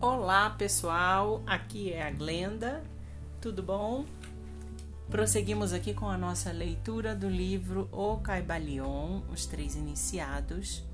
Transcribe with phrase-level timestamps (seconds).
[0.00, 2.82] Olá pessoal, aqui é a Glenda,
[3.40, 4.04] tudo bom?
[5.10, 10.84] Prosseguimos aqui com a nossa leitura do livro O Caibalion, Os Três Iniciados,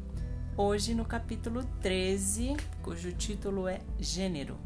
[0.56, 4.56] hoje no capítulo 13, cujo título é Gênero,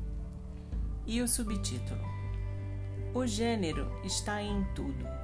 [1.06, 2.00] e o subtítulo:
[3.14, 5.17] O gênero está em tudo.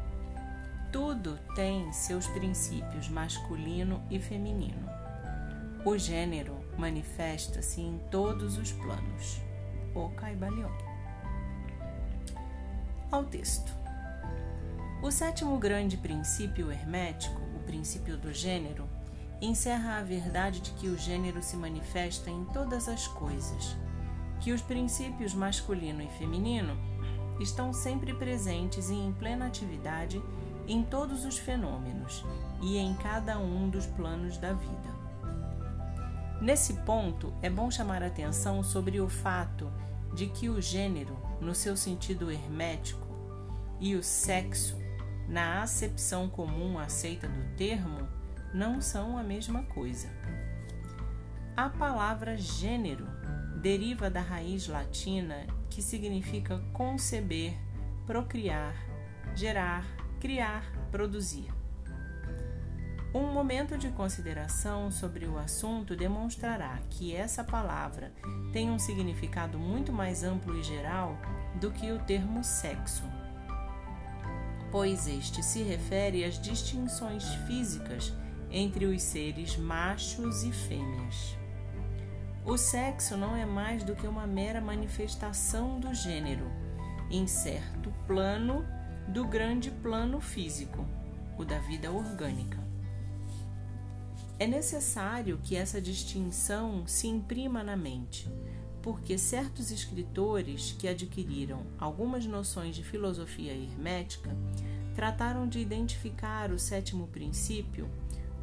[0.94, 4.88] Tudo tem seus princípios masculino e feminino.
[5.84, 9.40] O gênero manifesta-se em todos os planos.
[9.92, 10.70] O Caibalion.
[13.10, 13.72] Ao texto.
[15.02, 18.88] O sétimo grande princípio hermético, o princípio do gênero,
[19.42, 23.76] encerra a verdade de que o gênero se manifesta em todas as coisas,
[24.38, 26.78] que os princípios masculino e feminino
[27.40, 30.22] estão sempre presentes e em plena atividade
[30.66, 32.24] em todos os fenômenos
[32.62, 34.94] e em cada um dos planos da vida.
[36.40, 39.70] Nesse ponto, é bom chamar atenção sobre o fato
[40.14, 43.06] de que o gênero, no seu sentido hermético,
[43.80, 44.76] e o sexo,
[45.28, 48.08] na acepção comum aceita do termo,
[48.52, 50.08] não são a mesma coisa.
[51.56, 53.06] A palavra gênero
[53.60, 57.56] deriva da raiz latina que significa conceber,
[58.06, 58.74] procriar,
[59.34, 61.52] gerar, criar, produzir.
[63.14, 68.10] Um momento de consideração sobre o assunto demonstrará que essa palavra
[68.50, 71.18] tem um significado muito mais amplo e geral
[71.60, 73.02] do que o termo sexo,
[74.72, 78.10] pois este se refere às distinções físicas
[78.50, 81.36] entre os seres machos e fêmeas.
[82.46, 86.50] O sexo não é mais do que uma mera manifestação do gênero,
[87.10, 88.64] em certo plano
[89.08, 90.86] do grande plano físico,
[91.38, 92.58] o da vida orgânica.
[94.38, 98.28] É necessário que essa distinção se imprima na mente,
[98.82, 104.36] porque certos escritores que adquiriram algumas noções de filosofia hermética
[104.94, 107.88] trataram de identificar o sétimo princípio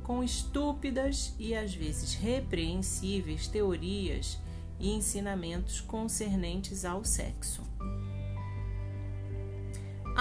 [0.03, 4.39] com estúpidas e às vezes repreensíveis teorias
[4.79, 7.61] e ensinamentos concernentes ao sexo.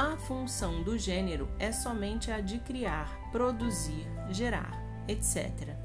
[0.03, 5.77] A função do gênero é somente a de criar, produzir, gerar etc.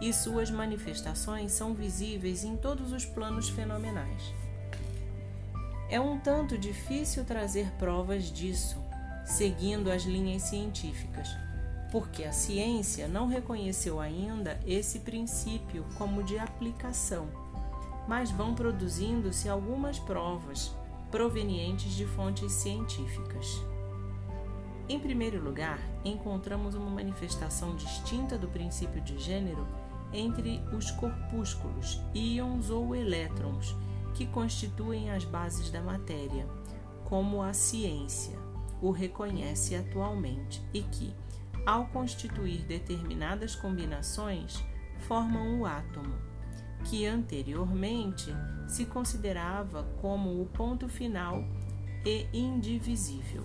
[0.00, 4.34] E suas manifestações são visíveis em todos os planos fenomenais.
[5.88, 8.76] É um tanto difícil trazer provas disso,
[9.24, 11.28] seguindo as linhas científicas,
[11.92, 17.28] porque a ciência não reconheceu ainda esse princípio como de aplicação,
[18.08, 20.74] mas vão produzindo-se algumas provas
[21.10, 23.62] provenientes de fontes científicas.
[24.88, 29.66] Em primeiro lugar, encontramos uma manifestação distinta do princípio de gênero
[30.12, 33.76] entre os corpúsculos, íons ou elétrons,
[34.14, 36.46] que constituem as bases da matéria,
[37.04, 38.38] como a ciência
[38.80, 41.14] o reconhece atualmente e que,
[41.66, 44.64] ao constituir determinadas combinações,
[45.00, 46.14] formam o átomo,
[46.84, 48.34] que anteriormente
[48.68, 51.44] se considerava como o ponto final
[52.04, 53.44] e indivisível.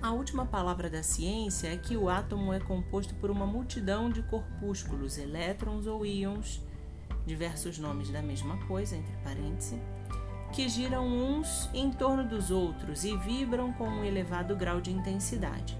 [0.00, 4.22] A última palavra da ciência é que o átomo é composto por uma multidão de
[4.22, 6.62] corpúsculos, elétrons ou íons,
[7.26, 9.80] diversos nomes da mesma coisa, entre parênteses,
[10.52, 15.76] que giram uns em torno dos outros e vibram com um elevado grau de intensidade.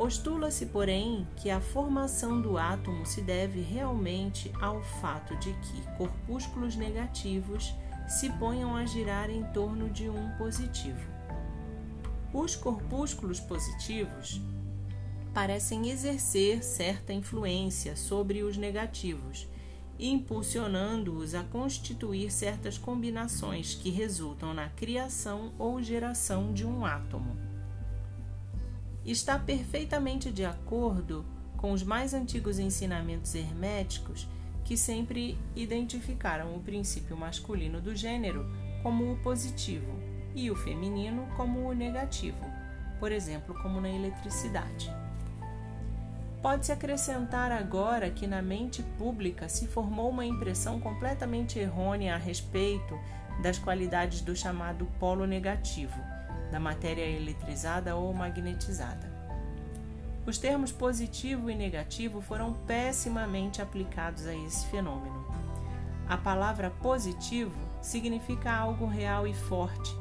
[0.00, 6.74] Postula-se, porém, que a formação do átomo se deve realmente ao fato de que corpúsculos
[6.74, 7.74] negativos
[8.08, 11.06] se ponham a girar em torno de um positivo.
[12.32, 14.40] Os corpúsculos positivos
[15.34, 19.46] parecem exercer certa influência sobre os negativos,
[19.98, 27.49] impulsionando-os a constituir certas combinações que resultam na criação ou geração de um átomo.
[29.10, 31.26] Está perfeitamente de acordo
[31.56, 34.28] com os mais antigos ensinamentos herméticos
[34.64, 38.48] que sempre identificaram o princípio masculino do gênero
[38.84, 39.92] como o positivo
[40.32, 42.38] e o feminino como o negativo,
[43.00, 44.88] por exemplo, como na eletricidade.
[46.40, 52.96] Pode-se acrescentar agora que na mente pública se formou uma impressão completamente errônea a respeito
[53.42, 56.00] das qualidades do chamado polo negativo,
[56.50, 59.10] da matéria eletrizada ou magnetizada.
[60.26, 65.26] Os termos positivo e negativo foram pessimamente aplicados a esse fenômeno.
[66.08, 69.94] A palavra positivo significa algo real e forte,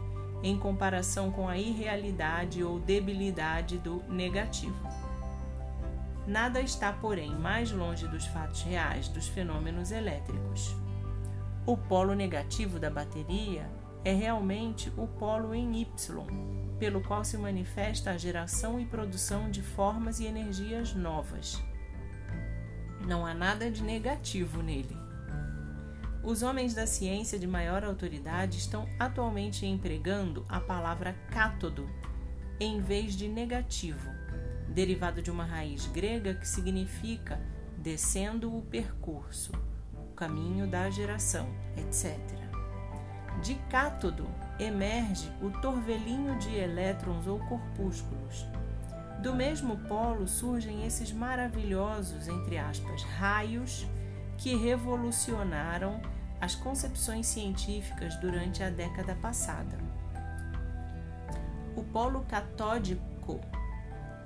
[0.44, 4.88] em comparação com a irrealidade ou debilidade do negativo.
[6.28, 10.75] Nada está, porém, mais longe dos fatos reais dos fenômenos elétricos.
[11.66, 13.68] O polo negativo da bateria
[14.04, 16.25] é realmente o polo em Y,
[16.80, 21.62] pelo qual se manifesta a geração e produção de formas e energias novas.
[23.06, 24.98] Não há nada de negativo nele.
[26.24, 31.90] Os homens da ciência de maior autoridade estão atualmente empregando a palavra cátodo
[32.60, 34.10] em vez de negativo,
[34.68, 37.40] derivado de uma raiz grega que significa
[37.78, 39.54] descendo o percurso,
[39.94, 41.48] o caminho da geração,
[41.78, 42.39] etc.
[43.42, 44.28] De cátodo
[44.60, 48.46] emerge o torvelinho de elétrons ou corpúsculos.
[49.22, 53.86] Do mesmo polo surgem esses maravilhosos, entre aspas, raios
[54.38, 56.02] que revolucionaram
[56.40, 59.78] as concepções científicas durante a década passada.
[61.76, 63.40] O polo catódico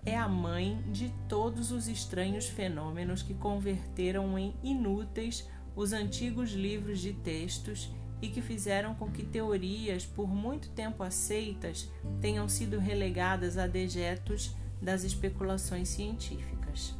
[0.06, 7.00] é a mãe de todos os estranhos fenômenos que converteram em inúteis os antigos livros
[7.00, 7.92] de textos
[8.24, 11.92] e que fizeram com que teorias por muito tempo aceitas
[12.22, 16.96] tenham sido relegadas a dejetos das especulações científicas.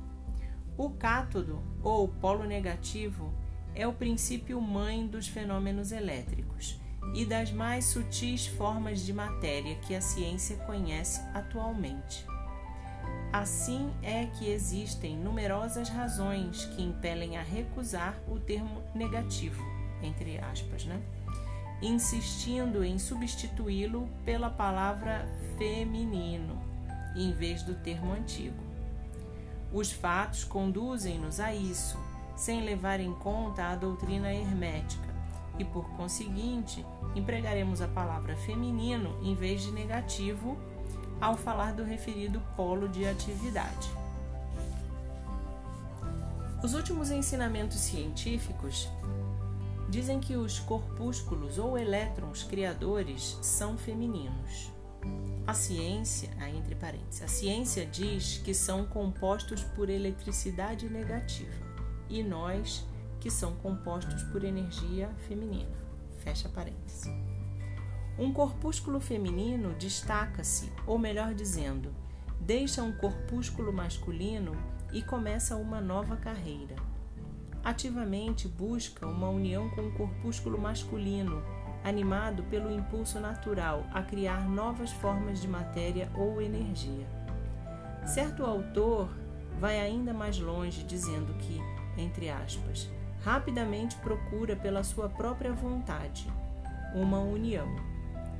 [0.78, 3.34] O cátodo, ou polo negativo,
[3.74, 6.78] é o princípio mãe dos fenômenos elétricos
[7.16, 12.26] e das mais sutis formas de matéria que a ciência conhece atualmente.
[13.32, 19.64] Assim é que existem numerosas razões que impelem a recusar o termo negativo,
[20.06, 21.02] entre aspas, né?
[21.82, 25.28] insistindo em substituí-lo pela palavra
[25.58, 26.58] feminino,
[27.16, 28.64] em vez do termo antigo.
[29.72, 31.98] Os fatos conduzem-nos a isso,
[32.36, 35.14] sem levar em conta a doutrina hermética,
[35.60, 36.86] e por conseguinte,
[37.16, 40.58] empregaremos a palavra feminino em vez de negativo
[41.20, 43.90] ao falar do referido polo de atividade.
[46.64, 48.90] Os últimos ensinamentos científicos
[49.94, 54.72] dizem que os corpúsculos ou elétrons criadores são femininos.
[55.46, 61.54] A ciência, entre parênteses, a ciência diz que são compostos por eletricidade negativa
[62.10, 62.84] e nós
[63.20, 65.78] que são compostos por energia feminina.
[66.24, 67.04] Fecha parênteses.
[68.18, 71.94] Um corpúsculo feminino destaca-se, ou melhor dizendo,
[72.42, 74.54] deixa um corpúsculo masculino
[74.92, 76.76] e começa uma nova carreira.
[77.64, 81.42] Ativamente busca uma união com o corpúsculo masculino
[81.84, 87.06] animado pelo impulso natural a criar novas formas de matéria ou energia.
[88.06, 89.10] Certo autor
[89.60, 91.62] vai ainda mais longe, dizendo que,
[91.98, 92.90] entre aspas,
[93.22, 96.28] rapidamente procura pela sua própria vontade
[96.94, 97.68] uma união,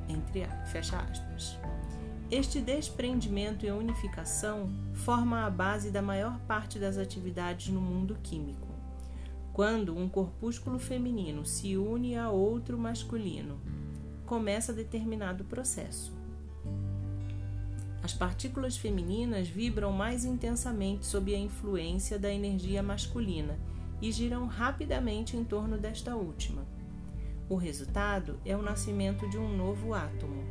[0.08, 1.58] entre fecha aspas.
[2.30, 8.66] Este desprendimento e unificação forma a base da maior parte das atividades no mundo químico.
[9.54, 13.60] Quando um corpúsculo feminino se une a outro masculino,
[14.26, 16.12] começa determinado processo.
[18.02, 23.56] As partículas femininas vibram mais intensamente sob a influência da energia masculina
[24.02, 26.66] e giram rapidamente em torno desta última.
[27.48, 30.42] O resultado é o nascimento de um novo átomo.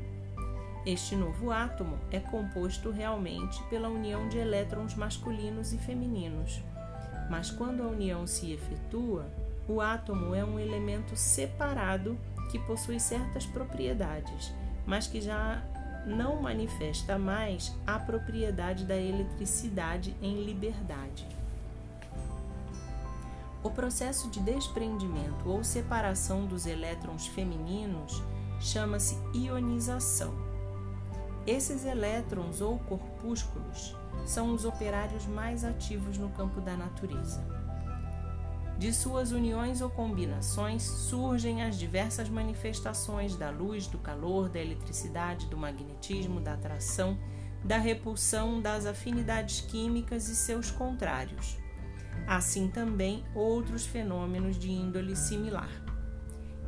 [0.85, 6.63] Este novo átomo é composto realmente pela união de elétrons masculinos e femininos
[7.33, 9.25] mas quando a união se efetua,
[9.67, 12.15] o átomo é um elemento separado
[12.51, 14.53] que possui certas propriedades,
[14.85, 15.63] mas que já
[16.05, 21.27] não manifesta mais a propriedade da eletricidade em liberdade.
[23.63, 28.21] O processo de desprendimento ou separação dos elétrons femininos
[28.59, 30.52] chama-se ionização.
[31.45, 33.95] Esses elétrons ou corpúsculos
[34.25, 37.43] são os operários mais ativos no campo da natureza.
[38.77, 45.47] De suas uniões ou combinações surgem as diversas manifestações da luz, do calor, da eletricidade,
[45.47, 47.17] do magnetismo, da atração,
[47.63, 51.57] da repulsão, das afinidades químicas e seus contrários.
[52.25, 55.82] Assim também outros fenômenos de índole similar.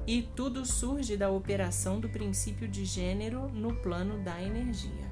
[0.08, 5.12] E tudo surge da operação do princípio de gênero no plano da energia.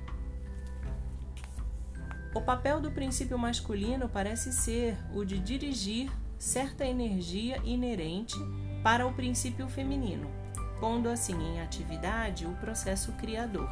[2.36, 8.36] O papel do princípio masculino parece ser o de dirigir certa energia inerente
[8.84, 10.30] para o princípio feminino,
[10.80, 13.70] pondo assim em atividade o processo criador.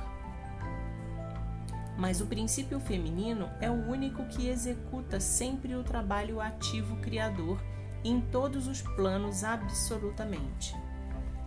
[1.97, 7.61] Mas o princípio feminino é o único que executa sempre o trabalho ativo criador
[8.03, 10.73] em todos os planos absolutamente.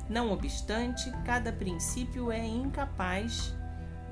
[0.09, 3.55] Não obstante, cada princípio é incapaz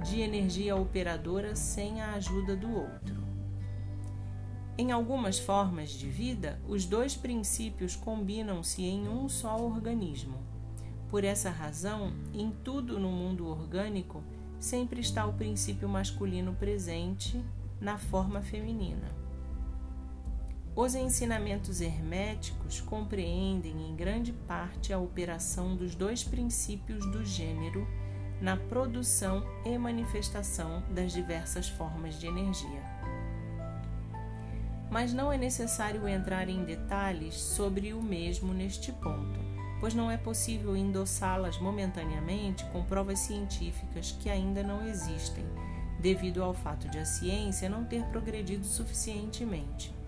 [0.02, 3.22] de energia operadora sem a ajuda do outro.
[4.78, 10.38] Em algumas formas de vida, os dois princípios combinam-se em um só organismo.
[11.10, 14.24] Por essa razão, em tudo no mundo orgânico
[14.58, 17.44] sempre está o princípio masculino presente
[17.78, 19.21] na forma feminina.
[20.74, 27.86] Os ensinamentos herméticos compreendem em grande parte a operação dos dois princípios do gênero
[28.40, 32.82] na produção e manifestação das diversas formas de energia.
[34.90, 39.38] Mas não é necessário entrar em detalhes sobre o mesmo neste ponto,
[39.78, 45.44] pois não é possível endossá-las momentaneamente com provas científicas que ainda não existem,
[46.00, 50.01] devido ao fato de a ciência não ter progredido suficientemente.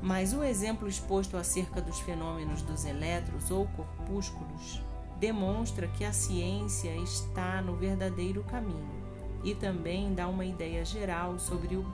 [0.00, 4.80] Mas o exemplo exposto acerca dos fenômenos dos elétrons ou corpúsculos
[5.18, 8.98] demonstra que a ciência está no verdadeiro caminho
[9.42, 11.84] e também dá uma ideia geral sobre o,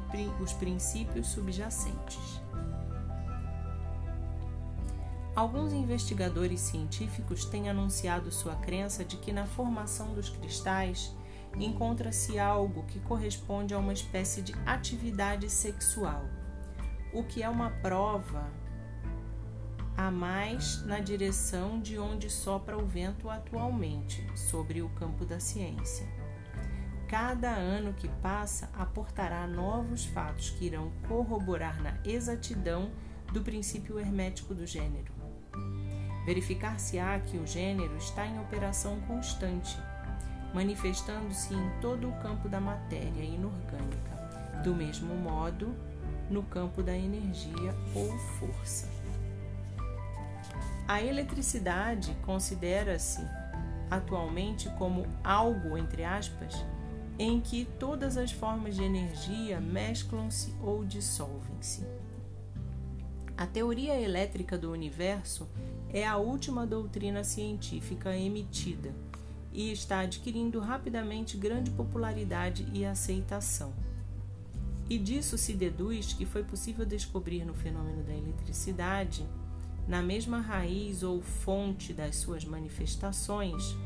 [0.41, 2.41] os princípios subjacentes.
[5.35, 11.13] Alguns investigadores científicos têm anunciado sua crença de que na formação dos cristais
[11.57, 16.25] encontra-se algo que corresponde a uma espécie de atividade sexual,
[17.15, 18.51] o que é uma prova
[19.97, 26.07] a mais na direção de onde sopra o vento atualmente, sobre o campo da ciência.
[27.09, 32.91] Cada ano que passa aportará novos fatos que irão corroborar na exatidão
[33.33, 35.13] do princípio hermético do gênero.
[36.27, 39.79] Verificar-se-á que o gênero está em operação constante,
[40.53, 44.11] manifestando-se em todo o campo da matéria inorgânica,
[44.65, 45.73] do mesmo modo
[46.31, 48.89] no campo da energia ou força.
[50.87, 53.23] A eletricidade considera-se
[53.91, 56.65] atualmente como algo, entre aspas,
[57.19, 61.87] em que todas as formas de energia mesclam-se ou dissolvem-se.
[63.37, 65.49] A teoria elétrica do universo
[65.89, 68.93] é a última doutrina científica emitida
[69.53, 73.73] e está adquirindo rapidamente grande popularidade e aceitação.
[74.89, 79.27] E disso se deduz que foi possível descobrir no fenômeno da eletricidade
[79.87, 83.77] na mesma raiz ou fonte das suas manifestações,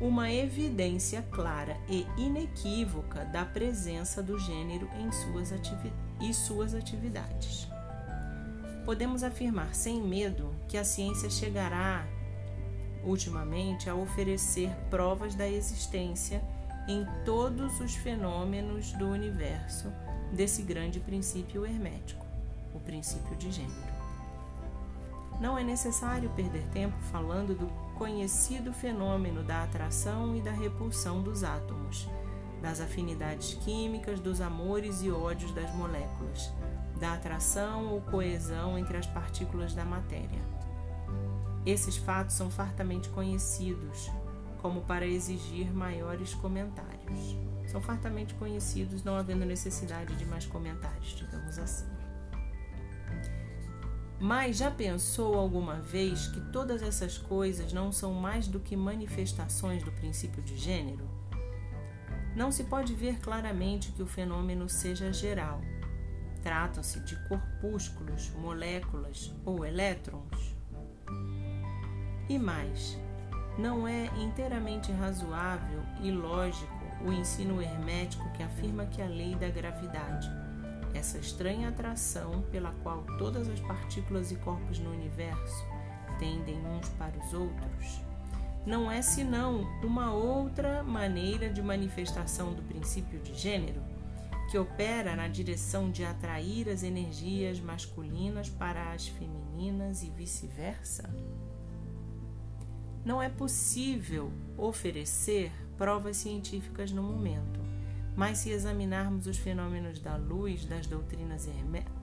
[0.00, 5.52] uma evidência clara e inequívoca da presença do gênero em suas
[6.20, 7.68] e suas atividades.
[8.84, 12.06] Podemos afirmar sem medo que a ciência chegará,
[13.04, 16.42] ultimamente, a oferecer provas da existência
[16.88, 19.92] em todos os fenômenos do universo
[20.32, 22.24] desse grande princípio hermético,
[22.74, 23.98] o princípio de gênero.
[25.40, 27.66] Não é necessário perder tempo falando do
[27.96, 32.08] conhecido fenômeno da atração e da repulsão dos átomos,
[32.60, 36.52] das afinidades químicas, dos amores e ódios das moléculas,
[36.98, 40.40] da atração ou coesão entre as partículas da matéria.
[41.64, 44.10] Esses fatos são fartamente conhecidos,
[44.60, 47.36] como para exigir maiores comentários.
[47.68, 51.86] São fartamente conhecidos, não havendo necessidade de mais comentários, digamos assim.
[54.20, 59.82] Mas já pensou alguma vez que todas essas coisas não são mais do que manifestações
[59.84, 61.08] do princípio de gênero?
[62.34, 65.60] Não se pode ver claramente que o fenômeno seja geral.
[66.42, 70.56] Tratam-se de corpúsculos, moléculas ou elétrons?
[72.28, 72.98] E mais,
[73.58, 79.48] não é inteiramente razoável e lógico o ensino hermético que afirma que a lei da
[79.48, 80.28] gravidade
[80.94, 85.64] essa estranha atração pela qual todas as partículas e corpos no universo
[86.18, 88.00] tendem uns para os outros,
[88.66, 93.80] não é senão uma outra maneira de manifestação do princípio de gênero
[94.50, 101.08] que opera na direção de atrair as energias masculinas para as femininas e vice-versa?
[103.04, 107.58] Não é possível oferecer provas científicas no momento
[108.18, 111.96] mas se examinarmos os fenômenos da luz das doutrinas herméticas,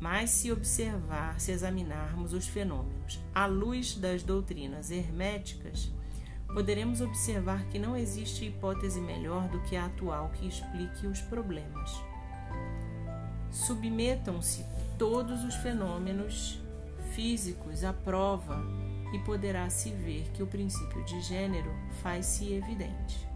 [0.00, 5.92] mas se observar, se examinarmos os fenômenos à luz das doutrinas herméticas,
[6.54, 12.02] poderemos observar que não existe hipótese melhor do que a atual que explique os problemas.
[13.50, 14.64] Submetam-se
[14.98, 16.58] todos os fenômenos
[17.12, 18.64] físicos à prova
[19.12, 23.28] e poderá-se ver que o princípio de gênero faz-se evidente.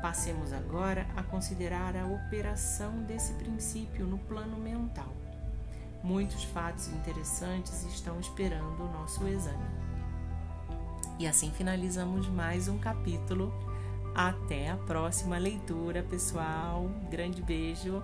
[0.00, 5.12] Passemos agora a considerar a operação desse princípio no plano mental.
[6.02, 9.66] Muitos fatos interessantes estão esperando o nosso exame.
[11.18, 13.52] E assim finalizamos mais um capítulo.
[14.14, 16.88] Até a próxima leitura, pessoal.
[17.10, 18.00] Grande beijo.